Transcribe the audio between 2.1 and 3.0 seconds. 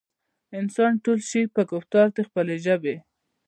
د خپلې ژبې